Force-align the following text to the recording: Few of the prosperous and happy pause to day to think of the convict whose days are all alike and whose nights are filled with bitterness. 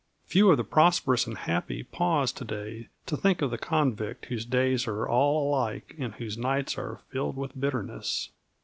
Few 0.25 0.49
of 0.49 0.57
the 0.57 0.63
prosperous 0.63 1.27
and 1.27 1.37
happy 1.37 1.83
pause 1.83 2.31
to 2.31 2.43
day 2.43 2.87
to 3.05 3.15
think 3.15 3.43
of 3.43 3.51
the 3.51 3.59
convict 3.59 4.25
whose 4.25 4.45
days 4.45 4.87
are 4.87 5.07
all 5.07 5.47
alike 5.47 5.93
and 5.99 6.15
whose 6.15 6.39
nights 6.39 6.75
are 6.75 7.01
filled 7.11 7.35
with 7.37 7.59
bitterness. 7.61 8.29